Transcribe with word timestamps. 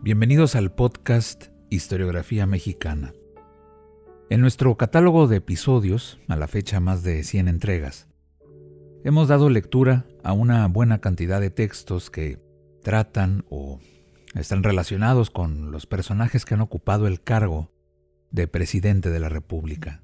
Bienvenidos 0.00 0.54
al 0.54 0.70
podcast 0.70 1.46
Historiografía 1.70 2.46
Mexicana. 2.46 3.14
En 4.30 4.40
nuestro 4.40 4.76
catálogo 4.76 5.26
de 5.26 5.38
episodios, 5.38 6.20
a 6.28 6.36
la 6.36 6.46
fecha 6.46 6.78
más 6.78 7.02
de 7.02 7.24
100 7.24 7.48
entregas, 7.48 8.06
hemos 9.02 9.26
dado 9.26 9.50
lectura 9.50 10.06
a 10.22 10.32
una 10.32 10.68
buena 10.68 11.00
cantidad 11.00 11.40
de 11.40 11.50
textos 11.50 12.10
que 12.10 12.40
tratan 12.84 13.44
o 13.50 13.80
están 14.36 14.62
relacionados 14.62 15.30
con 15.30 15.72
los 15.72 15.86
personajes 15.86 16.44
que 16.44 16.54
han 16.54 16.60
ocupado 16.60 17.08
el 17.08 17.20
cargo 17.20 17.72
de 18.30 18.46
presidente 18.46 19.10
de 19.10 19.18
la 19.18 19.28
República. 19.28 20.00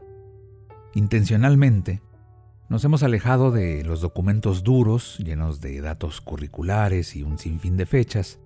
Intencionalmente, 0.94 2.02
nos 2.68 2.84
hemos 2.84 3.04
alejado 3.04 3.52
de 3.52 3.84
los 3.84 4.00
documentos 4.00 4.64
duros, 4.64 5.18
llenos 5.18 5.60
de 5.60 5.80
datos 5.80 6.20
curriculares 6.20 7.14
y 7.14 7.22
un 7.22 7.38
sinfín 7.38 7.76
de 7.76 7.86
fechas. 7.86 8.40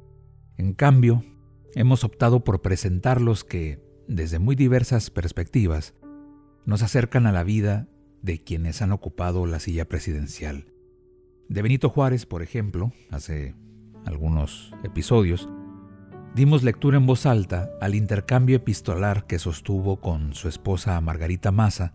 En 0.59 0.75
cambio, 0.75 1.25
hemos 1.75 2.05
optado 2.05 2.45
por 2.45 2.63
presentar 2.63 3.21
los 3.21 3.45
que, 3.45 3.81
desde 4.07 4.39
muy 4.39 4.57
diversas 4.57 5.11
perspectivas, 5.11 5.95
nos 6.65 6.83
acercan 6.83 7.27
a 7.27 7.33
la 7.33 7.45
vida 7.45 7.89
de 8.23 8.43
quienes 8.43 8.83
han 8.83 8.93
ocupado 8.93 9.47
la 9.47 9.61
silla 9.61 9.89
presidencial. 9.89 10.73
De 11.49 11.63
Benito 11.63 11.89
Juárez, 11.89 12.27
por 12.27 12.43
ejemplo, 12.43 12.93
hace 13.11 13.55
algunos 14.05 14.73
episodios, 14.85 15.49
dimos 16.35 16.63
lectura 16.63 16.97
en 16.97 17.07
voz 17.07 17.27
alta 17.27 17.71
al 17.81 17.95
intercambio 17.95 18.57
epistolar 18.57 19.27
que 19.27 19.39
sostuvo 19.39 20.01
con 20.01 20.35
su 20.35 20.49
esposa 20.49 21.01
Margarita 21.01 21.53
Massa 21.53 21.95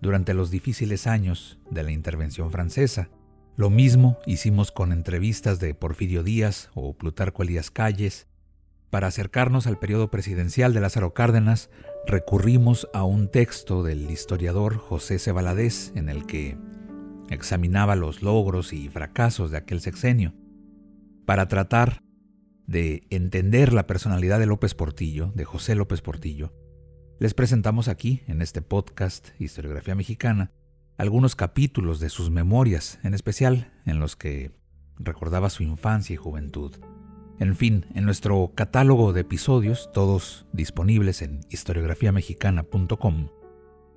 durante 0.00 0.34
los 0.34 0.50
difíciles 0.50 1.06
años 1.06 1.58
de 1.70 1.82
la 1.82 1.92
intervención 1.92 2.50
francesa. 2.50 3.10
Lo 3.56 3.70
mismo 3.70 4.18
hicimos 4.26 4.70
con 4.70 4.92
entrevistas 4.92 5.60
de 5.60 5.74
Porfirio 5.74 6.22
Díaz 6.22 6.70
o 6.74 6.94
Plutarco 6.94 7.42
Elías 7.42 7.70
Calles, 7.70 8.26
para 8.96 9.08
acercarnos 9.08 9.66
al 9.66 9.78
periodo 9.78 10.10
presidencial 10.10 10.72
de 10.72 10.80
Lázaro 10.80 11.12
Cárdenas, 11.12 11.68
recurrimos 12.06 12.88
a 12.94 13.04
un 13.04 13.30
texto 13.30 13.82
del 13.82 14.10
historiador 14.10 14.78
José 14.78 15.18
C. 15.18 15.34
en 15.94 16.08
el 16.08 16.24
que 16.24 16.56
examinaba 17.28 17.94
los 17.94 18.22
logros 18.22 18.72
y 18.72 18.88
fracasos 18.88 19.50
de 19.50 19.58
aquel 19.58 19.82
sexenio. 19.82 20.32
Para 21.26 21.46
tratar 21.46 22.04
de 22.66 23.06
entender 23.10 23.74
la 23.74 23.86
personalidad 23.86 24.38
de 24.38 24.46
López 24.46 24.74
Portillo, 24.74 25.30
de 25.34 25.44
José 25.44 25.74
López 25.74 26.00
Portillo, 26.00 26.54
les 27.20 27.34
presentamos 27.34 27.88
aquí, 27.88 28.22
en 28.26 28.40
este 28.40 28.62
podcast 28.62 29.38
Historiografía 29.38 29.94
Mexicana, 29.94 30.52
algunos 30.96 31.36
capítulos 31.36 32.00
de 32.00 32.08
sus 32.08 32.30
memorias, 32.30 32.98
en 33.02 33.12
especial 33.12 33.74
en 33.84 34.00
los 34.00 34.16
que 34.16 34.52
recordaba 34.98 35.50
su 35.50 35.64
infancia 35.64 36.14
y 36.14 36.16
juventud. 36.16 36.76
En 37.38 37.54
fin, 37.54 37.84
en 37.94 38.04
nuestro 38.04 38.52
catálogo 38.54 39.12
de 39.12 39.20
episodios, 39.20 39.90
todos 39.92 40.46
disponibles 40.52 41.20
en 41.20 41.40
historiografiamexicana.com, 41.50 43.28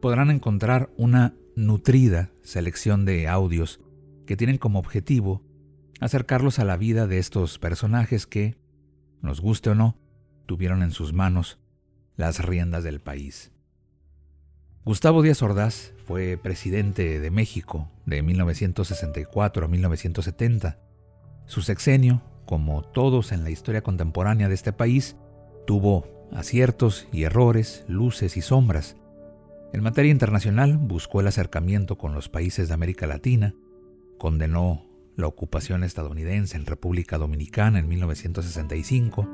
podrán 0.02 0.30
encontrar 0.30 0.90
una 0.98 1.36
nutrida 1.56 2.32
selección 2.42 3.06
de 3.06 3.30
audios 3.30 3.80
que 4.26 4.36
tienen 4.36 4.58
como 4.58 4.80
objetivo 4.80 5.42
acercarlos 6.02 6.60
a 6.60 6.66
la 6.66 6.76
vida 6.76 7.08
de 7.08 7.18
estos 7.18 7.60
personajes 7.60 8.28
que, 8.28 8.58
nos 9.22 9.40
guste 9.40 9.70
o 9.70 9.76
no, 9.76 9.98
tuvieron 10.46 10.84
en 10.84 10.92
sus 10.92 11.14
manos 11.14 11.60
las 12.18 12.44
riendas 12.44 12.84
del 12.84 13.00
país. 13.00 13.52
Gustavo 14.84 15.22
Díaz 15.22 15.42
Ordaz 15.42 15.94
fue 16.06 16.38
presidente 16.38 17.20
de 17.20 17.32
México 17.32 17.90
de 18.06 18.22
1964 18.22 19.66
a 19.66 19.70
1970. 19.70 20.80
Su 21.46 21.62
sexenio 21.62 22.22
como 22.50 22.82
todos 22.82 23.32
en 23.32 23.44
la 23.44 23.52
historia 23.52 23.84
contemporánea 23.84 24.48
de 24.48 24.56
este 24.56 24.74
país, 24.74 25.16
tuvo 25.68 26.08
aciertos 26.32 27.08
y 27.12 27.22
errores, 27.22 27.86
luces 27.88 28.38
y 28.38 28.42
sombras. 28.42 28.98
En 29.72 29.84
materia 29.84 30.10
internacional 30.10 30.80
buscó 30.80 31.22
el 31.22 31.28
acercamiento 31.28 32.00
con 32.00 32.16
los 32.16 32.28
países 32.28 32.68
de 32.68 32.74
América 32.74 33.06
Latina, 33.06 33.54
condenó 34.18 34.88
la 35.16 35.28
ocupación 35.28 35.84
estadounidense 35.84 36.58
en 36.58 36.66
República 36.66 37.20
Dominicana 37.20 37.78
en 37.78 37.88
1965, 37.88 39.30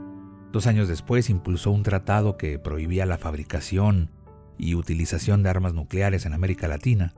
dos 0.52 0.68
años 0.68 0.90
después 0.90 1.30
impulsó 1.30 1.72
un 1.72 1.84
tratado 1.84 2.36
que 2.36 2.60
prohibía 2.60 3.06
la 3.06 3.18
fabricación 3.18 4.10
y 4.58 4.76
utilización 4.76 5.42
de 5.42 5.52
armas 5.52 5.74
nucleares 5.74 6.26
en 6.26 6.34
América 6.34 6.68
Latina. 6.68 7.16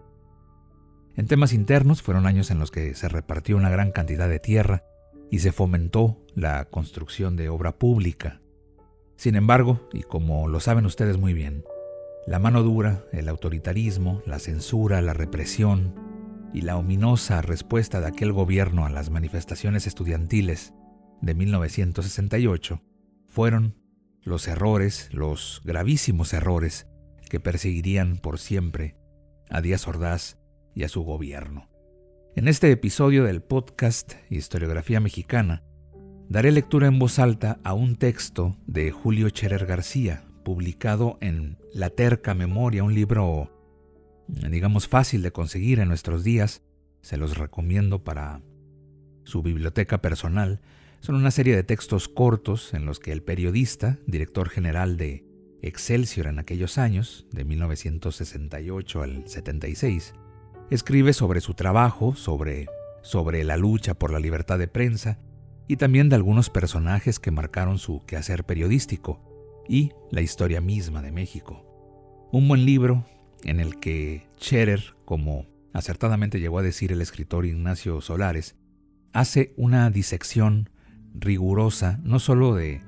En 1.16 1.26
temas 1.26 1.54
internos 1.54 2.04
fueron 2.04 2.28
años 2.28 2.52
en 2.52 2.60
los 2.60 2.70
que 2.70 2.94
se 2.94 3.10
repartió 3.10 3.58
una 3.58 3.72
gran 3.72 3.92
cantidad 3.92 4.30
de 4.30 4.38
tierra 4.38 4.84
y 5.30 5.40
se 5.40 5.52
fomentó 5.52 6.24
la 6.36 6.66
construcción 6.66 7.36
de 7.36 7.50
obra 7.50 7.78
pública. 7.78 8.42
Sin 9.16 9.36
embargo, 9.36 9.90
y 9.94 10.04
como 10.04 10.48
lo 10.48 10.60
saben 10.60 10.86
ustedes 10.86 11.18
muy 11.18 11.34
bien, 11.34 11.64
la 12.28 12.40
mano 12.40 12.62
dura, 12.62 13.06
el 13.12 13.30
autoritarismo, 13.30 14.22
la 14.26 14.40
censura, 14.40 15.02
la 15.02 15.14
represión 15.14 15.96
y 16.54 16.62
la 16.62 16.78
ominosa 16.78 17.42
respuesta 17.42 18.00
de 18.02 18.08
aquel 18.08 18.32
gobierno 18.34 18.86
a 18.86 18.90
las 18.90 19.10
manifestaciones 19.10 19.88
estudiantiles 19.88 20.74
de 21.22 21.34
1968 21.34 22.82
fueron 23.28 23.76
los 24.22 24.48
errores, 24.48 25.10
los 25.14 25.62
gravísimos 25.64 26.34
errores 26.34 26.88
que 27.30 27.40
perseguirían 27.40 28.18
por 28.18 28.40
siempre 28.40 28.96
a 29.50 29.62
Díaz 29.62 29.88
Ordaz 29.88 30.38
y 30.76 30.84
a 30.84 30.90
su 30.90 31.04
gobierno. 31.04 31.70
En 32.38 32.48
este 32.48 32.70
episodio 32.72 33.24
del 33.24 33.42
podcast 33.42 34.14
Historiografía 34.30 35.00
Mexicana, 35.00 35.64
daré 36.30 36.52
lectura 36.52 36.86
en 36.86 37.00
voz 37.00 37.18
alta 37.18 37.60
a 37.64 37.74
un 37.74 37.96
texto 37.96 38.56
de 38.68 38.92
Julio 38.92 39.32
Cherer 39.32 39.66
García, 39.66 40.24
publicado 40.46 41.18
en 41.20 41.58
La 41.74 41.90
Terca 41.90 42.36
Memoria, 42.36 42.84
un 42.84 42.94
libro, 42.94 43.52
digamos, 44.28 44.88
fácil 44.88 45.24
de 45.24 45.32
conseguir 45.32 45.80
en 45.80 45.88
nuestros 45.88 46.24
días. 46.24 46.62
Se 47.02 47.18
los 47.18 47.40
recomiendo 47.40 48.04
para 48.04 48.44
su 49.24 49.42
biblioteca 49.42 50.04
personal. 50.04 50.62
Son 51.00 51.16
una 51.16 51.32
serie 51.32 51.56
de 51.56 51.64
textos 51.64 52.08
cortos 52.08 52.76
en 52.76 52.86
los 52.86 53.00
que 53.00 53.14
el 53.14 53.24
periodista, 53.24 53.98
director 54.06 54.50
general 54.50 54.98
de 54.98 55.26
Excelsior 55.64 56.28
en 56.28 56.38
aquellos 56.38 56.78
años, 56.78 57.26
de 57.32 57.46
1968 57.46 59.02
al 59.02 59.28
76, 59.28 60.14
Escribe 60.70 61.14
sobre 61.14 61.40
su 61.40 61.54
trabajo, 61.54 62.14
sobre, 62.16 62.68
sobre 63.02 63.46
la 63.46 63.56
lucha 63.56 63.94
por 63.94 64.12
la 64.12 64.20
libertad 64.20 64.60
de 64.60 64.68
prensa 64.68 65.18
y 65.66 65.78
también 65.78 66.10
de 66.10 66.16
algunos 66.16 66.50
personajes 66.50 67.20
que 67.20 67.32
marcaron 67.32 67.78
su 67.78 68.04
quehacer 68.06 68.44
periodístico 68.44 69.22
y 69.70 69.94
la 70.12 70.20
historia 70.20 70.60
misma 70.60 71.02
de 71.02 71.14
México. 71.14 71.64
Un 72.34 72.50
buen 72.50 72.66
libro 72.66 73.06
en 73.46 73.62
el 73.62 73.80
que 73.80 74.28
Scherer, 74.42 74.96
como 75.06 75.46
acertadamente 75.72 76.42
llegó 76.42 76.60
a 76.60 76.64
decir 76.64 76.92
el 76.92 77.02
escritor 77.02 77.46
Ignacio 77.46 78.02
Solares, 78.02 78.58
hace 79.14 79.54
una 79.56 79.90
disección 79.90 80.70
rigurosa 81.14 81.98
no 82.04 82.20
solo 82.20 82.56
de 82.56 82.82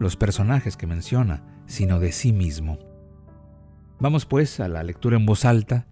los 0.00 0.16
personajes 0.16 0.76
que 0.76 0.88
menciona, 0.88 1.44
sino 1.66 2.00
de 2.00 2.10
sí 2.10 2.32
mismo. 2.32 2.80
Vamos 4.00 4.26
pues 4.26 4.58
a 4.58 4.66
la 4.66 4.82
lectura 4.82 5.16
en 5.16 5.26
voz 5.26 5.44
alta 5.44 5.86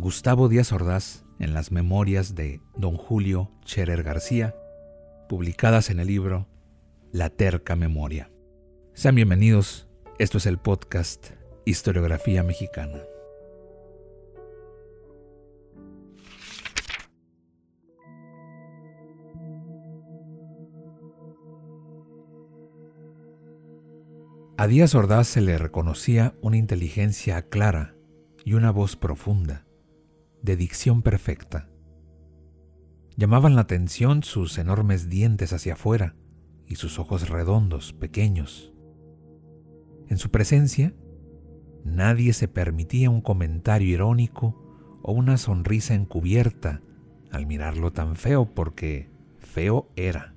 Gustavo 0.00 0.48
Díaz 0.48 0.72
Ordaz 0.72 1.26
en 1.38 1.52
las 1.52 1.72
memorias 1.72 2.34
de 2.34 2.62
don 2.74 2.96
Julio 2.96 3.50
Scherer 3.66 4.02
García, 4.02 4.56
publicadas 5.28 5.90
en 5.90 6.00
el 6.00 6.06
libro 6.06 6.48
La 7.12 7.28
Terca 7.28 7.76
Memoria. 7.76 8.30
Sean 8.94 9.14
bienvenidos, 9.14 9.90
esto 10.18 10.38
es 10.38 10.46
el 10.46 10.56
podcast 10.56 11.32
Historiografía 11.66 12.42
Mexicana. 12.42 13.02
A 24.56 24.66
Díaz 24.66 24.94
Ordaz 24.94 25.28
se 25.28 25.42
le 25.42 25.58
reconocía 25.58 26.32
una 26.40 26.56
inteligencia 26.56 27.42
clara 27.50 27.96
y 28.46 28.54
una 28.54 28.70
voz 28.70 28.96
profunda 28.96 29.66
de 30.42 30.56
dicción 30.56 31.02
perfecta. 31.02 31.68
Llamaban 33.16 33.54
la 33.54 33.62
atención 33.62 34.22
sus 34.22 34.56
enormes 34.58 35.08
dientes 35.08 35.52
hacia 35.52 35.74
afuera 35.74 36.16
y 36.66 36.76
sus 36.76 36.98
ojos 36.98 37.28
redondos, 37.28 37.92
pequeños. 37.92 38.72
En 40.08 40.18
su 40.18 40.30
presencia, 40.30 40.94
nadie 41.84 42.32
se 42.32 42.48
permitía 42.48 43.10
un 43.10 43.20
comentario 43.20 43.88
irónico 43.88 44.98
o 45.02 45.12
una 45.12 45.36
sonrisa 45.36 45.94
encubierta 45.94 46.80
al 47.30 47.46
mirarlo 47.46 47.92
tan 47.92 48.16
feo 48.16 48.54
porque 48.54 49.08
feo 49.38 49.90
era. 49.96 50.34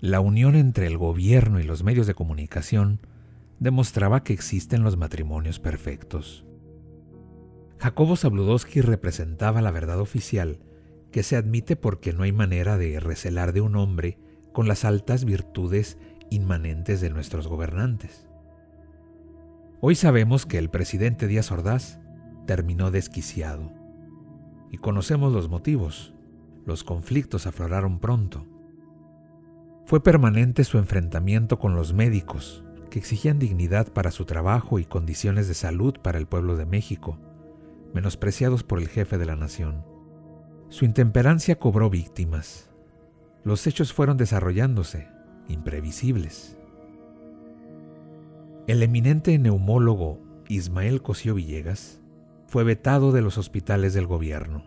La 0.00 0.20
unión 0.20 0.56
entre 0.56 0.86
el 0.86 0.98
gobierno 0.98 1.60
y 1.60 1.62
los 1.62 1.84
medios 1.84 2.06
de 2.06 2.14
comunicación 2.14 3.00
demostraba 3.60 4.24
que 4.24 4.32
existen 4.32 4.82
los 4.82 4.96
matrimonios 4.96 5.60
perfectos. 5.60 6.44
Jacobo 7.82 8.14
Zabludowski 8.14 8.80
representaba 8.80 9.60
la 9.60 9.72
verdad 9.72 9.98
oficial 9.98 10.60
que 11.10 11.24
se 11.24 11.34
admite 11.34 11.74
porque 11.74 12.12
no 12.12 12.22
hay 12.22 12.30
manera 12.30 12.78
de 12.78 13.00
recelar 13.00 13.52
de 13.52 13.60
un 13.60 13.74
hombre 13.74 14.20
con 14.52 14.68
las 14.68 14.84
altas 14.84 15.24
virtudes 15.24 15.98
inmanentes 16.30 17.00
de 17.00 17.10
nuestros 17.10 17.48
gobernantes. 17.48 18.28
Hoy 19.80 19.96
sabemos 19.96 20.46
que 20.46 20.58
el 20.58 20.70
presidente 20.70 21.26
Díaz 21.26 21.50
Ordaz 21.50 21.98
terminó 22.46 22.92
desquiciado. 22.92 23.72
Y 24.70 24.78
conocemos 24.78 25.32
los 25.32 25.48
motivos. 25.48 26.14
Los 26.64 26.84
conflictos 26.84 27.48
afloraron 27.48 27.98
pronto. 27.98 28.46
Fue 29.86 30.00
permanente 30.00 30.62
su 30.62 30.78
enfrentamiento 30.78 31.58
con 31.58 31.74
los 31.74 31.94
médicos, 31.94 32.62
que 32.90 33.00
exigían 33.00 33.40
dignidad 33.40 33.92
para 33.92 34.12
su 34.12 34.24
trabajo 34.24 34.78
y 34.78 34.84
condiciones 34.84 35.48
de 35.48 35.54
salud 35.54 35.94
para 36.00 36.18
el 36.18 36.28
pueblo 36.28 36.56
de 36.56 36.64
México 36.64 37.18
menospreciados 37.94 38.62
por 38.62 38.78
el 38.80 38.88
jefe 38.88 39.18
de 39.18 39.26
la 39.26 39.36
nación. 39.36 39.84
Su 40.68 40.84
intemperancia 40.84 41.58
cobró 41.58 41.90
víctimas. 41.90 42.70
Los 43.44 43.66
hechos 43.66 43.92
fueron 43.92 44.16
desarrollándose, 44.16 45.08
imprevisibles. 45.48 46.56
El 48.66 48.82
eminente 48.82 49.36
neumólogo 49.38 50.20
Ismael 50.48 51.02
Cosío 51.02 51.34
Villegas 51.34 52.00
fue 52.46 52.64
vetado 52.64 53.12
de 53.12 53.22
los 53.22 53.38
hospitales 53.38 53.94
del 53.94 54.06
gobierno. 54.06 54.64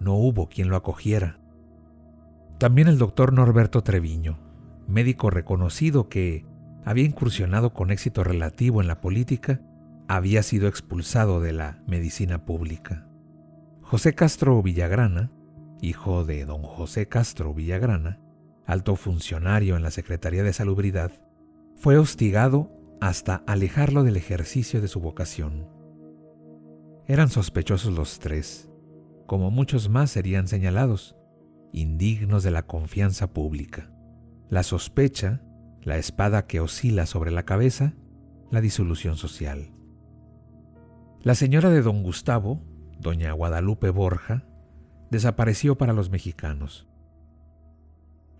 No 0.00 0.14
hubo 0.14 0.48
quien 0.48 0.68
lo 0.68 0.76
acogiera. 0.76 1.38
También 2.58 2.88
el 2.88 2.98
doctor 2.98 3.32
Norberto 3.32 3.82
Treviño, 3.82 4.38
médico 4.86 5.30
reconocido 5.30 6.08
que 6.08 6.46
había 6.84 7.04
incursionado 7.04 7.72
con 7.72 7.90
éxito 7.90 8.24
relativo 8.24 8.80
en 8.80 8.88
la 8.88 9.00
política, 9.00 9.60
había 10.08 10.42
sido 10.42 10.68
expulsado 10.68 11.40
de 11.40 11.52
la 11.52 11.82
medicina 11.86 12.44
pública. 12.44 13.06
José 13.80 14.14
Castro 14.14 14.62
Villagrana, 14.62 15.30
hijo 15.80 16.24
de 16.24 16.44
don 16.44 16.62
José 16.62 17.08
Castro 17.08 17.54
Villagrana, 17.54 18.20
alto 18.66 18.96
funcionario 18.96 19.76
en 19.76 19.82
la 19.82 19.90
Secretaría 19.90 20.42
de 20.42 20.52
Salubridad, 20.52 21.12
fue 21.76 21.98
hostigado 21.98 22.70
hasta 23.00 23.42
alejarlo 23.46 24.04
del 24.04 24.16
ejercicio 24.16 24.80
de 24.80 24.88
su 24.88 25.00
vocación. 25.00 25.68
Eran 27.06 27.28
sospechosos 27.28 27.92
los 27.92 28.20
tres, 28.20 28.70
como 29.26 29.50
muchos 29.50 29.88
más 29.88 30.10
serían 30.10 30.46
señalados, 30.46 31.16
indignos 31.72 32.44
de 32.44 32.50
la 32.50 32.66
confianza 32.66 33.32
pública. 33.32 33.90
La 34.48 34.62
sospecha, 34.62 35.42
la 35.82 35.98
espada 35.98 36.46
que 36.46 36.60
oscila 36.60 37.06
sobre 37.06 37.30
la 37.30 37.44
cabeza, 37.44 37.94
la 38.50 38.60
disolución 38.60 39.16
social. 39.16 39.72
La 41.22 41.36
señora 41.36 41.70
de 41.70 41.82
don 41.82 42.02
Gustavo, 42.02 42.60
doña 42.98 43.30
Guadalupe 43.30 43.90
Borja, 43.90 44.44
desapareció 45.08 45.78
para 45.78 45.92
los 45.92 46.10
mexicanos. 46.10 46.88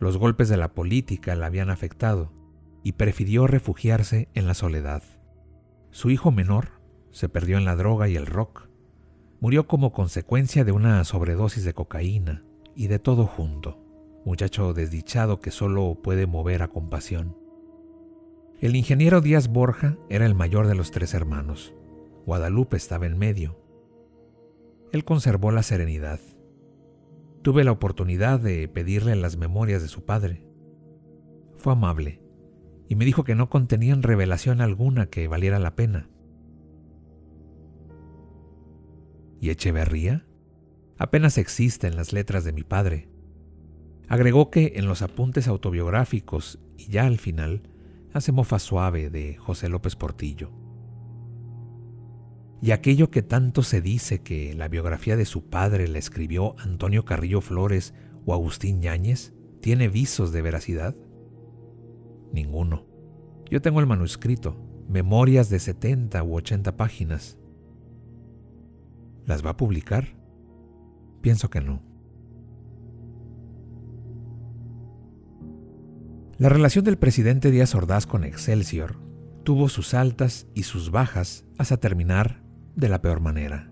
Los 0.00 0.16
golpes 0.16 0.48
de 0.48 0.56
la 0.56 0.74
política 0.74 1.36
la 1.36 1.46
habían 1.46 1.70
afectado 1.70 2.32
y 2.82 2.92
prefirió 2.92 3.46
refugiarse 3.46 4.30
en 4.34 4.48
la 4.48 4.54
soledad. 4.54 5.04
Su 5.92 6.10
hijo 6.10 6.32
menor 6.32 6.80
se 7.12 7.28
perdió 7.28 7.56
en 7.56 7.64
la 7.64 7.76
droga 7.76 8.08
y 8.08 8.16
el 8.16 8.26
rock. 8.26 8.68
Murió 9.38 9.68
como 9.68 9.92
consecuencia 9.92 10.64
de 10.64 10.72
una 10.72 11.04
sobredosis 11.04 11.62
de 11.62 11.74
cocaína 11.74 12.42
y 12.74 12.88
de 12.88 12.98
todo 12.98 13.26
junto, 13.26 13.78
muchacho 14.24 14.74
desdichado 14.74 15.38
que 15.38 15.52
solo 15.52 16.00
puede 16.02 16.26
mover 16.26 16.64
a 16.64 16.68
compasión. 16.68 17.36
El 18.60 18.74
ingeniero 18.74 19.20
Díaz 19.20 19.46
Borja 19.46 19.98
era 20.08 20.26
el 20.26 20.34
mayor 20.34 20.66
de 20.66 20.74
los 20.74 20.90
tres 20.90 21.14
hermanos. 21.14 21.74
Guadalupe 22.26 22.76
estaba 22.76 23.06
en 23.06 23.18
medio. 23.18 23.58
Él 24.92 25.04
conservó 25.04 25.50
la 25.50 25.62
serenidad. 25.62 26.20
Tuve 27.42 27.64
la 27.64 27.72
oportunidad 27.72 28.38
de 28.38 28.68
pedirle 28.68 29.16
las 29.16 29.36
memorias 29.36 29.82
de 29.82 29.88
su 29.88 30.04
padre. 30.04 30.46
Fue 31.56 31.72
amable 31.72 32.22
y 32.88 32.94
me 32.94 33.04
dijo 33.04 33.24
que 33.24 33.34
no 33.34 33.48
contenían 33.48 34.02
revelación 34.02 34.60
alguna 34.60 35.06
que 35.06 35.26
valiera 35.26 35.58
la 35.58 35.74
pena. 35.74 36.10
¿Y 39.40 39.50
Echeverría? 39.50 40.26
Apenas 40.98 41.38
existe 41.38 41.88
en 41.88 41.96
las 41.96 42.12
letras 42.12 42.44
de 42.44 42.52
mi 42.52 42.62
padre. 42.62 43.08
Agregó 44.08 44.50
que 44.50 44.74
en 44.76 44.86
los 44.86 45.02
apuntes 45.02 45.48
autobiográficos 45.48 46.60
y 46.76 46.90
ya 46.90 47.06
al 47.06 47.18
final 47.18 47.62
hace 48.12 48.30
mofa 48.30 48.58
suave 48.58 49.10
de 49.10 49.36
José 49.36 49.68
López 49.68 49.96
Portillo. 49.96 50.61
Y 52.62 52.70
aquello 52.70 53.10
que 53.10 53.22
tanto 53.22 53.64
se 53.64 53.80
dice 53.80 54.20
que 54.22 54.54
la 54.54 54.68
biografía 54.68 55.16
de 55.16 55.24
su 55.24 55.50
padre 55.50 55.88
la 55.88 55.98
escribió 55.98 56.54
Antonio 56.60 57.04
Carrillo 57.04 57.40
Flores 57.40 57.92
o 58.24 58.34
Agustín 58.34 58.80
Yáñez, 58.80 59.34
¿tiene 59.60 59.88
visos 59.88 60.30
de 60.30 60.42
veracidad? 60.42 60.94
Ninguno. 62.32 62.86
Yo 63.50 63.60
tengo 63.60 63.80
el 63.80 63.88
manuscrito, 63.88 64.56
memorias 64.88 65.50
de 65.50 65.58
70 65.58 66.22
u 66.22 66.36
80 66.36 66.76
páginas. 66.76 67.36
¿Las 69.26 69.44
va 69.44 69.50
a 69.50 69.56
publicar? 69.56 70.16
Pienso 71.20 71.50
que 71.50 71.60
no. 71.60 71.82
La 76.38 76.48
relación 76.48 76.84
del 76.84 76.96
presidente 76.96 77.50
Díaz 77.50 77.74
Ordaz 77.74 78.06
con 78.06 78.22
Excelsior 78.22 78.94
tuvo 79.42 79.68
sus 79.68 79.94
altas 79.94 80.46
y 80.54 80.62
sus 80.62 80.92
bajas 80.92 81.44
hasta 81.58 81.78
terminar 81.78 82.41
de 82.76 82.88
la 82.88 83.02
peor 83.02 83.20
manera. 83.20 83.70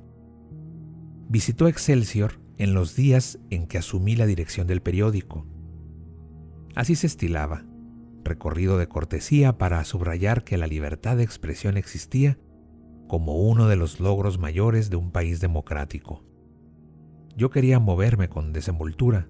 Visitó 1.28 1.68
Excelsior 1.68 2.40
en 2.58 2.74
los 2.74 2.94
días 2.94 3.38
en 3.50 3.66
que 3.66 3.78
asumí 3.78 4.16
la 4.16 4.26
dirección 4.26 4.66
del 4.66 4.82
periódico. 4.82 5.46
Así 6.74 6.94
se 6.94 7.06
estilaba, 7.06 7.64
recorrido 8.22 8.78
de 8.78 8.88
cortesía 8.88 9.56
para 9.56 9.82
subrayar 9.84 10.44
que 10.44 10.58
la 10.58 10.66
libertad 10.66 11.16
de 11.16 11.22
expresión 11.22 11.76
existía 11.76 12.38
como 13.08 13.36
uno 13.36 13.66
de 13.66 13.76
los 13.76 13.98
logros 13.98 14.38
mayores 14.38 14.90
de 14.90 14.96
un 14.96 15.10
país 15.10 15.40
democrático. 15.40 16.22
Yo 17.36 17.50
quería 17.50 17.78
moverme 17.78 18.28
con 18.28 18.52
desenvoltura 18.52 19.28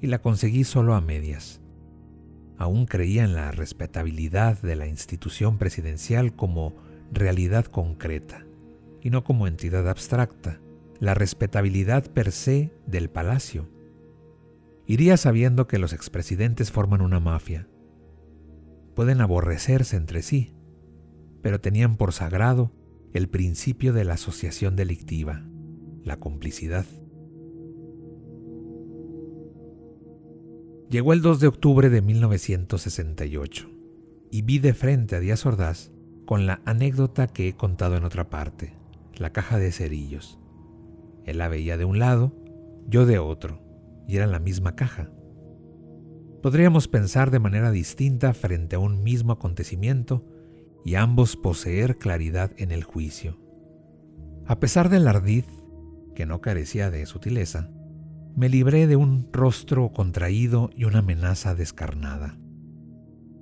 y 0.00 0.06
la 0.06 0.20
conseguí 0.20 0.64
solo 0.64 0.94
a 0.94 1.00
medias. 1.00 1.60
Aún 2.56 2.86
creía 2.86 3.24
en 3.24 3.34
la 3.34 3.50
respetabilidad 3.50 4.60
de 4.62 4.76
la 4.76 4.86
institución 4.86 5.58
presidencial 5.58 6.34
como 6.34 6.74
realidad 7.12 7.66
concreta 7.66 8.45
y 9.02 9.10
no 9.10 9.24
como 9.24 9.46
entidad 9.46 9.88
abstracta, 9.88 10.60
la 11.00 11.14
respetabilidad 11.14 12.10
per 12.10 12.32
se 12.32 12.72
del 12.86 13.10
palacio. 13.10 13.68
Iría 14.86 15.16
sabiendo 15.16 15.66
que 15.66 15.78
los 15.78 15.92
expresidentes 15.92 16.70
forman 16.70 17.00
una 17.00 17.20
mafia. 17.20 17.68
Pueden 18.94 19.20
aborrecerse 19.20 19.96
entre 19.96 20.22
sí, 20.22 20.54
pero 21.42 21.60
tenían 21.60 21.96
por 21.96 22.12
sagrado 22.12 22.72
el 23.12 23.28
principio 23.28 23.92
de 23.92 24.04
la 24.04 24.14
asociación 24.14 24.76
delictiva, 24.76 25.44
la 26.02 26.18
complicidad. 26.18 26.86
Llegó 30.88 31.12
el 31.12 31.20
2 31.20 31.40
de 31.40 31.46
octubre 31.48 31.90
de 31.90 32.00
1968 32.00 33.68
y 34.30 34.42
vi 34.42 34.60
de 34.60 34.72
frente 34.72 35.16
a 35.16 35.20
Díaz 35.20 35.44
Ordaz 35.44 35.90
con 36.26 36.46
la 36.46 36.60
anécdota 36.64 37.26
que 37.26 37.48
he 37.48 37.54
contado 37.54 37.96
en 37.96 38.04
otra 38.04 38.30
parte 38.30 38.85
la 39.18 39.30
caja 39.30 39.58
de 39.58 39.72
cerillos. 39.72 40.38
Él 41.24 41.38
la 41.38 41.48
veía 41.48 41.76
de 41.76 41.84
un 41.84 41.98
lado, 41.98 42.32
yo 42.86 43.06
de 43.06 43.18
otro, 43.18 43.60
y 44.06 44.16
era 44.16 44.26
la 44.26 44.38
misma 44.38 44.76
caja. 44.76 45.10
Podríamos 46.42 46.86
pensar 46.86 47.30
de 47.30 47.40
manera 47.40 47.70
distinta 47.70 48.32
frente 48.34 48.76
a 48.76 48.78
un 48.78 49.02
mismo 49.02 49.32
acontecimiento 49.32 50.24
y 50.84 50.94
ambos 50.94 51.36
poseer 51.36 51.96
claridad 51.96 52.52
en 52.56 52.70
el 52.70 52.84
juicio. 52.84 53.40
A 54.46 54.60
pesar 54.60 54.88
del 54.88 55.08
ardid, 55.08 55.44
que 56.14 56.26
no 56.26 56.40
carecía 56.40 56.90
de 56.90 57.04
sutileza, 57.06 57.70
me 58.36 58.48
libré 58.48 58.86
de 58.86 58.96
un 58.96 59.28
rostro 59.32 59.92
contraído 59.92 60.70
y 60.76 60.84
una 60.84 61.00
amenaza 61.00 61.54
descarnada. 61.54 62.38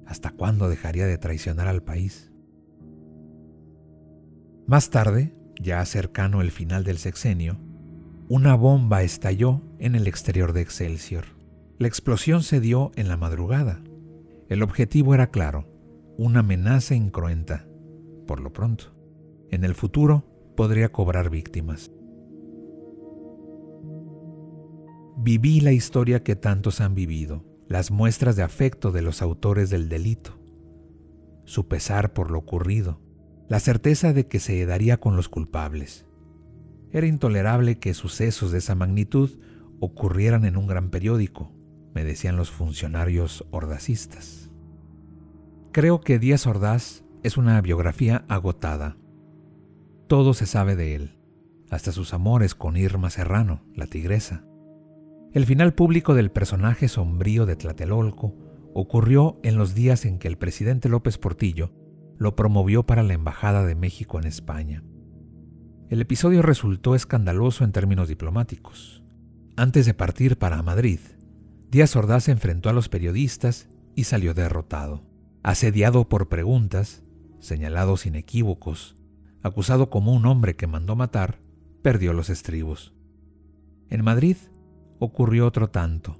¿Hasta 0.06 0.30
cuándo 0.30 0.68
dejaría 0.68 1.06
de 1.06 1.18
traicionar 1.18 1.66
al 1.66 1.82
país? 1.82 2.32
Más 4.66 4.88
tarde, 4.88 5.34
ya 5.60 5.84
cercano 5.84 6.40
el 6.40 6.50
final 6.50 6.84
del 6.84 6.98
sexenio, 6.98 7.58
una 8.28 8.54
bomba 8.54 9.02
estalló 9.02 9.60
en 9.78 9.94
el 9.94 10.06
exterior 10.06 10.52
de 10.52 10.62
Excelsior. 10.62 11.24
La 11.78 11.88
explosión 11.88 12.42
se 12.42 12.60
dio 12.60 12.90
en 12.96 13.08
la 13.08 13.16
madrugada. 13.16 13.82
El 14.48 14.62
objetivo 14.62 15.14
era 15.14 15.30
claro, 15.30 15.68
una 16.16 16.40
amenaza 16.40 16.94
incruenta, 16.94 17.66
por 18.26 18.40
lo 18.40 18.52
pronto. 18.52 18.94
En 19.50 19.64
el 19.64 19.74
futuro 19.74 20.24
podría 20.56 20.90
cobrar 20.90 21.30
víctimas. 21.30 21.90
Viví 25.16 25.60
la 25.60 25.72
historia 25.72 26.22
que 26.22 26.36
tantos 26.36 26.80
han 26.80 26.94
vivido, 26.94 27.44
las 27.68 27.90
muestras 27.90 28.36
de 28.36 28.42
afecto 28.42 28.92
de 28.92 29.02
los 29.02 29.22
autores 29.22 29.70
del 29.70 29.88
delito, 29.88 30.38
su 31.44 31.68
pesar 31.68 32.12
por 32.12 32.30
lo 32.30 32.38
ocurrido, 32.38 33.00
la 33.48 33.60
certeza 33.60 34.12
de 34.12 34.26
que 34.26 34.40
se 34.40 34.64
daría 34.66 34.98
con 34.98 35.16
los 35.16 35.28
culpables. 35.28 36.06
Era 36.90 37.06
intolerable 37.06 37.78
que 37.78 37.94
sucesos 37.94 38.52
de 38.52 38.58
esa 38.58 38.74
magnitud 38.74 39.38
ocurrieran 39.80 40.44
en 40.44 40.56
un 40.56 40.66
gran 40.66 40.90
periódico, 40.90 41.52
me 41.94 42.04
decían 42.04 42.36
los 42.36 42.50
funcionarios 42.50 43.46
ordacistas. 43.50 44.50
Creo 45.72 46.00
que 46.00 46.18
Díaz 46.18 46.46
Ordaz 46.46 47.04
es 47.22 47.36
una 47.36 47.60
biografía 47.60 48.24
agotada. 48.28 48.96
Todo 50.06 50.34
se 50.34 50.46
sabe 50.46 50.76
de 50.76 50.94
él, 50.94 51.18
hasta 51.70 51.92
sus 51.92 52.14
amores 52.14 52.54
con 52.54 52.76
Irma 52.76 53.10
Serrano, 53.10 53.62
la 53.74 53.86
tigresa. 53.86 54.44
El 55.32 55.46
final 55.46 55.74
público 55.74 56.14
del 56.14 56.30
personaje 56.30 56.86
sombrío 56.86 57.44
de 57.44 57.56
Tlatelolco 57.56 58.34
ocurrió 58.72 59.40
en 59.42 59.56
los 59.56 59.74
días 59.74 60.04
en 60.04 60.18
que 60.18 60.28
el 60.28 60.38
presidente 60.38 60.88
López 60.88 61.18
Portillo 61.18 61.72
lo 62.18 62.36
promovió 62.36 62.84
para 62.84 63.02
la 63.02 63.14
Embajada 63.14 63.64
de 63.64 63.74
México 63.74 64.18
en 64.18 64.26
España. 64.26 64.82
El 65.88 66.00
episodio 66.00 66.42
resultó 66.42 66.94
escandaloso 66.94 67.64
en 67.64 67.72
términos 67.72 68.08
diplomáticos. 68.08 69.02
Antes 69.56 69.86
de 69.86 69.94
partir 69.94 70.38
para 70.38 70.62
Madrid, 70.62 71.00
Díaz 71.70 71.94
Ordaz 71.96 72.28
enfrentó 72.28 72.68
a 72.68 72.72
los 72.72 72.88
periodistas 72.88 73.68
y 73.94 74.04
salió 74.04 74.34
derrotado, 74.34 75.02
asediado 75.42 76.08
por 76.08 76.28
preguntas, 76.28 77.02
señalado 77.38 77.96
sin 77.96 78.14
equívocos, 78.14 78.96
acusado 79.42 79.90
como 79.90 80.12
un 80.12 80.26
hombre 80.26 80.56
que 80.56 80.66
mandó 80.66 80.96
matar, 80.96 81.38
perdió 81.82 82.12
los 82.12 82.30
estribos. 82.30 82.94
En 83.90 84.02
Madrid 84.02 84.36
ocurrió 84.98 85.46
otro 85.46 85.68
tanto, 85.68 86.16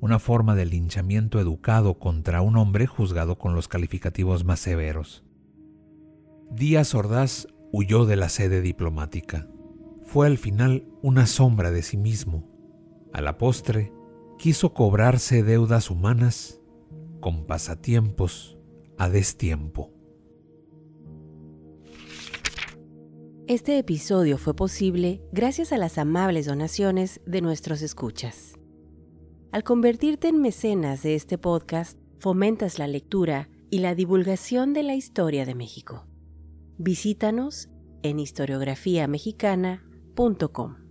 una 0.00 0.18
forma 0.18 0.54
de 0.54 0.66
linchamiento 0.66 1.40
educado 1.40 1.98
contra 1.98 2.42
un 2.42 2.56
hombre 2.56 2.86
juzgado 2.86 3.38
con 3.38 3.54
los 3.54 3.68
calificativos 3.68 4.44
más 4.44 4.60
severos. 4.60 5.24
Díaz 6.50 6.94
Ordaz 6.94 7.46
huyó 7.72 8.06
de 8.06 8.16
la 8.16 8.30
sede 8.30 8.62
diplomática. 8.62 9.46
Fue 10.02 10.26
al 10.26 10.38
final 10.38 10.86
una 11.02 11.26
sombra 11.26 11.70
de 11.70 11.82
sí 11.82 11.98
mismo. 11.98 12.48
A 13.12 13.20
la 13.20 13.36
postre, 13.36 13.92
quiso 14.38 14.72
cobrarse 14.72 15.42
deudas 15.42 15.90
humanas 15.90 16.60
con 17.20 17.46
pasatiempos 17.46 18.58
a 18.96 19.10
destiempo. 19.10 19.92
Este 23.46 23.78
episodio 23.78 24.38
fue 24.38 24.54
posible 24.54 25.22
gracias 25.32 25.72
a 25.72 25.78
las 25.78 25.98
amables 25.98 26.46
donaciones 26.46 27.20
de 27.26 27.42
nuestros 27.42 27.82
escuchas. 27.82 28.54
Al 29.52 29.64
convertirte 29.64 30.28
en 30.28 30.40
mecenas 30.40 31.02
de 31.02 31.14
este 31.14 31.36
podcast, 31.36 31.98
fomentas 32.18 32.78
la 32.78 32.86
lectura 32.86 33.48
y 33.70 33.78
la 33.80 33.94
divulgación 33.94 34.72
de 34.72 34.82
la 34.82 34.94
historia 34.94 35.44
de 35.44 35.54
México. 35.54 36.06
Visítanos 36.78 37.68
en 38.04 38.20
historiografiamexicana.com. 38.20 40.87